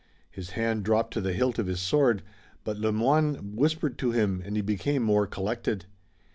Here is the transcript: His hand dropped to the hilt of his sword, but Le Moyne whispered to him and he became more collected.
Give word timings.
His 0.31 0.49
hand 0.57 0.83
dropped 0.83 1.13
to 1.13 1.21
the 1.21 1.31
hilt 1.31 1.59
of 1.59 1.67
his 1.67 1.79
sword, 1.79 2.23
but 2.63 2.75
Le 2.75 2.91
Moyne 2.91 3.55
whispered 3.55 3.99
to 3.99 4.09
him 4.09 4.41
and 4.43 4.55
he 4.55 4.63
became 4.63 5.03
more 5.03 5.27
collected. 5.27 5.85